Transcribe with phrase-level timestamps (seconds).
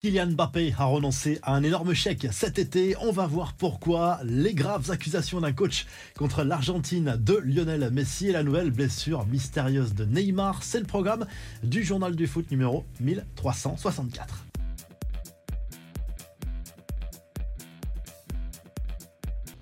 [0.00, 2.94] Kylian Mbappé a renoncé à un énorme chèque cet été.
[3.00, 4.20] On va voir pourquoi.
[4.22, 5.86] Les graves accusations d'un coach
[6.16, 10.62] contre l'Argentine de Lionel Messi et la nouvelle blessure mystérieuse de Neymar.
[10.62, 11.26] C'est le programme
[11.64, 14.47] du journal du foot numéro 1364.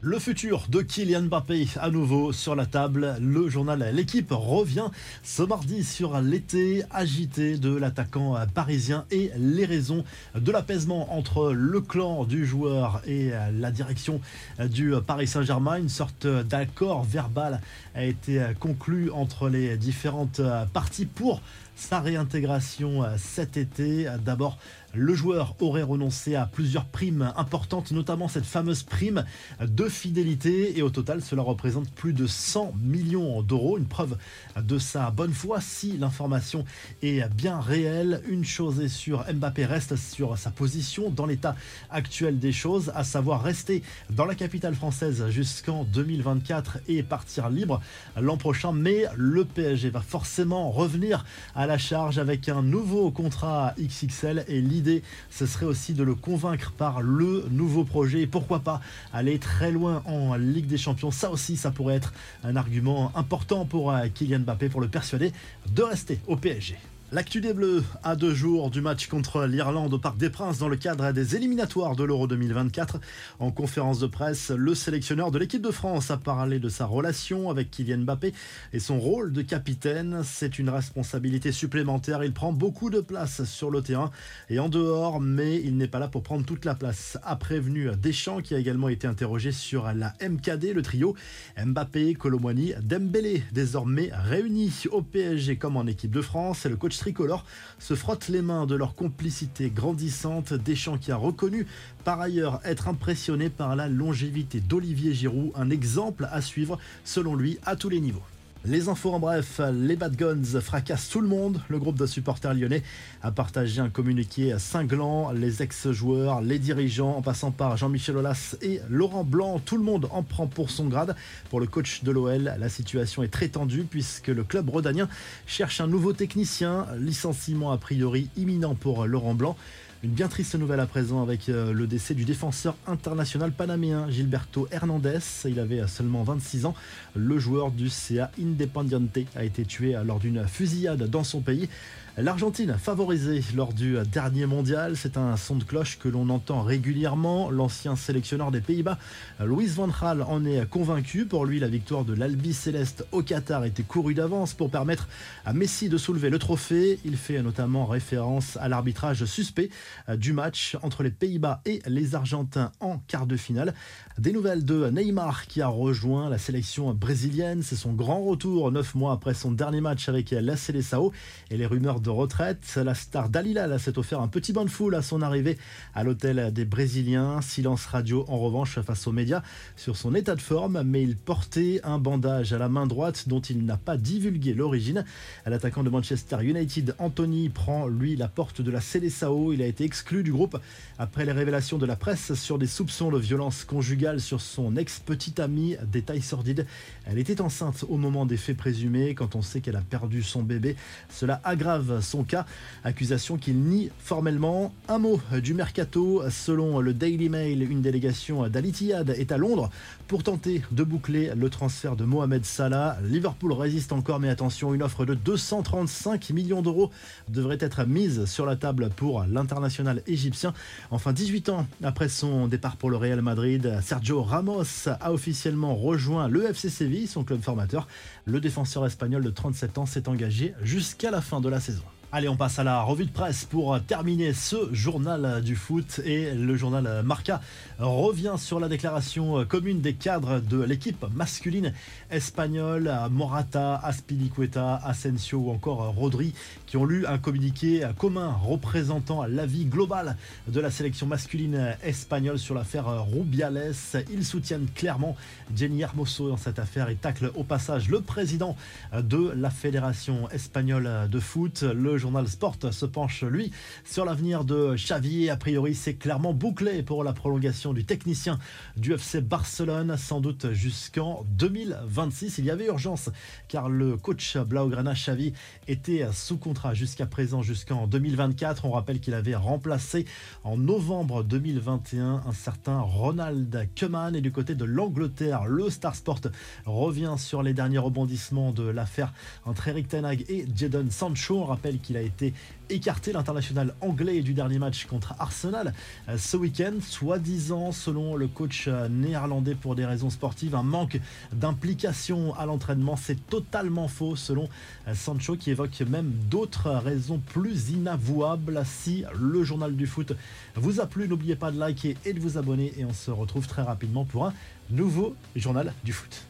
[0.03, 3.17] Le futur de Kylian Mbappé à nouveau sur la table.
[3.19, 4.89] Le journal L'équipe revient
[5.23, 10.05] ce mardi sur l'été agité de l'attaquant parisien et les raisons
[10.35, 14.21] de l'apaisement entre le clan du joueur et la direction
[14.61, 15.79] du Paris Saint-Germain.
[15.79, 17.63] Une sorte d'accord verbal
[17.95, 20.43] a été conclu entre les différentes
[20.75, 21.41] parties pour
[21.77, 24.11] sa réintégration cet été.
[24.25, 24.59] D'abord,
[24.95, 29.25] le joueur aurait renoncé à plusieurs primes importantes, notamment cette fameuse prime
[29.61, 30.79] de fidélité.
[30.79, 33.77] Et au total, cela représente plus de 100 millions d'euros.
[33.77, 34.17] Une preuve
[34.57, 36.65] de sa bonne foi si l'information
[37.03, 38.23] est bien réelle.
[38.27, 41.57] Une chose est sûre, Mbappé reste sur sa position dans l'état
[41.91, 47.83] actuel des choses, à savoir rester dans la capitale française jusqu'en 2024 et partir libre
[48.19, 48.73] l'an prochain.
[48.73, 54.61] Mais le PSG va forcément revenir à la charge avec un nouveau contrat XXL et
[54.61, 58.81] l'idée ce serait aussi de le convaincre par le nouveau projet et pourquoi pas
[59.13, 61.11] aller très loin en Ligue des Champions.
[61.11, 62.13] Ça aussi, ça pourrait être
[62.45, 65.33] un argument important pour euh, Kylian Mbappé pour le persuader
[65.75, 66.77] de rester au PSG.
[67.13, 70.69] L'actu des Bleus à deux jours du match contre l'Irlande au Parc des Princes dans
[70.69, 72.99] le cadre des éliminatoires de l'Euro 2024.
[73.39, 77.49] En conférence de presse, le sélectionneur de l'équipe de France a parlé de sa relation
[77.49, 78.35] avec Kylian Mbappé
[78.73, 80.23] et son rôle de capitaine.
[80.25, 82.25] C'est une responsabilité supplémentaire.
[82.25, 84.11] Il prend beaucoup de place sur le terrain
[84.51, 87.19] et en dehors, mais il n'est pas là pour prendre toute la place.
[87.23, 91.15] A prévenu Deschamps qui a également été interrogé sur la MKD, le trio
[91.57, 96.67] Mbappé, Colomwani, Dembélé, désormais réunis au PSG comme en équipe de France.
[96.67, 97.45] Et le coach tricolore
[97.79, 100.53] se frottent les mains de leur complicité grandissante.
[100.53, 101.67] Deschamps qui a reconnu
[102.05, 107.59] par ailleurs être impressionné par la longévité d'Olivier Giroud, un exemple à suivre selon lui
[107.65, 108.23] à tous les niveaux.
[108.69, 111.61] Les infos en bref, les Bad Guns fracassent tout le monde.
[111.69, 112.83] Le groupe de supporters lyonnais
[113.23, 115.31] a partagé un communiqué cinglant.
[115.31, 120.09] Les ex-joueurs, les dirigeants, en passant par Jean-Michel Aulas et Laurent Blanc, tout le monde
[120.11, 121.15] en prend pour son grade.
[121.49, 125.09] Pour le coach de l'OL, la situation est très tendue puisque le club rodanien
[125.47, 126.89] cherche un nouveau technicien.
[126.99, 129.57] Licenciement a priori imminent pour Laurent Blanc.
[130.03, 134.69] Une bien triste nouvelle à présent avec euh, le décès du défenseur international panaméen Gilberto
[134.71, 135.21] Hernandez.
[135.47, 136.75] Il avait euh, seulement 26 ans.
[137.15, 141.71] Le joueur du CA Independiente a été tué euh, lors d'une fusillade dans son pays.
[142.19, 147.51] L'Argentine favorisée lors du dernier mondial, c'est un son de cloche que l'on entend régulièrement.
[147.51, 148.97] L'ancien sélectionneur des Pays-Bas,
[149.45, 151.27] Louis Van Gaal, en est convaincu.
[151.27, 155.09] Pour lui, la victoire de l'Albi Céleste au Qatar était courue d'avance pour permettre
[155.45, 156.99] à Messi de soulever le trophée.
[157.05, 159.69] Il fait notamment référence à l'arbitrage suspect
[160.17, 163.75] du match entre les Pays-Bas et les Argentins en quart de finale.
[164.17, 167.63] Des nouvelles de Neymar qui a rejoint la sélection brésilienne.
[167.63, 171.13] C'est son grand retour neuf mois après son dernier match avec la Seleção
[171.51, 172.79] et les rumeurs de retraite.
[172.83, 175.59] La star Dalila s'est offert un petit bain de foule à son arrivée
[175.95, 177.41] à l'hôtel des Brésiliens.
[177.43, 179.43] Silence radio en revanche face aux médias
[179.77, 183.41] sur son état de forme, mais il portait un bandage à la main droite dont
[183.41, 185.05] il n'a pas divulgué l'origine.
[185.45, 189.53] L'attaquant de Manchester United, Anthony, prend lui la porte de la Seleção.
[189.53, 190.59] Il a été exclu du groupe
[190.99, 195.41] après les révélations de la presse sur des soupçons de violence conjugale sur son ex-petite
[195.41, 195.77] amie.
[195.91, 196.67] Détail sordide,
[197.05, 199.15] elle était enceinte au moment des faits présumés.
[199.15, 200.77] Quand on sait qu'elle a perdu son bébé,
[201.11, 202.45] cela aggrave son cas.
[202.85, 204.75] Accusation qu'il nie formellement.
[204.89, 206.23] Un mot du mercato.
[206.31, 209.71] Selon le Daily Mail, une délégation d'Al est à Londres
[210.09, 212.99] pour tenter de boucler le transfert de Mohamed Salah.
[213.05, 216.91] Liverpool résiste encore, mais attention, une offre de 235 millions d'euros
[217.29, 220.53] devrait être mise sur la table pour l'international égyptien.
[220.91, 226.29] Enfin, 18 ans après son départ pour le Real Madrid, Sergio Ramos a officiellement rejoint
[226.29, 227.87] le FC Séville, son club formateur.
[228.25, 231.83] Le défenseur espagnol de 37 ans s'est engagé jusqu'à la fin de la saison.
[232.13, 236.01] Allez, on passe à la revue de presse pour terminer ce journal du foot.
[236.05, 237.41] Et le journal Marca
[237.81, 241.75] revient sur la déclaration commune des cadres de l'équipe masculine
[242.11, 246.33] espagnole, Morata, Aspilicueta, Asensio ou encore Rodri,
[246.67, 250.17] qui ont lu un communiqué commun représentant l'avis global
[250.47, 253.75] de la sélection masculine espagnole sur l'affaire Rubiales.
[254.13, 255.17] Ils soutiennent clairement
[255.55, 258.57] Jenny Hermoso dans cette affaire et taclent au passage le président
[258.97, 261.63] de la Fédération espagnole de foot.
[261.63, 263.53] Le Le journal Sport se penche, lui,
[263.83, 265.31] sur l'avenir de Xavi.
[265.31, 268.39] A priori, c'est clairement bouclé pour la prolongation du technicien
[268.77, 272.37] du FC Barcelone, sans doute jusqu'en 2026.
[272.37, 273.09] Il y avait urgence
[273.49, 275.33] car le coach Blaugrana Xavi
[275.69, 278.67] était sous contrat jusqu'à présent, jusqu'en 2024.
[278.67, 280.05] On rappelle qu'il avait remplacé
[280.45, 284.15] en novembre 2021 un certain Ronald Koeman.
[284.15, 286.21] Et du côté de l'Angleterre, le Star Sport
[286.67, 289.15] revient sur les derniers rebondissements de l'affaire
[289.47, 291.39] entre Eric Tenag et Jadon Sancho.
[291.39, 292.35] On rappelle qu'il a été
[292.69, 295.73] écarté l'international anglais du dernier match contre Arsenal
[296.09, 300.99] euh, ce week-end, soi-disant, selon le coach euh, néerlandais pour des raisons sportives, un manque
[301.33, 302.97] d'implication à l'entraînement.
[302.97, 304.49] C'est totalement faux, selon
[304.89, 308.61] euh, Sancho, qui évoque même d'autres raisons plus inavouables.
[308.65, 310.13] Si le journal du foot
[310.57, 313.47] vous a plu, n'oubliez pas de liker et de vous abonner, et on se retrouve
[313.47, 314.35] très rapidement pour un
[314.71, 316.27] nouveau journal du foot.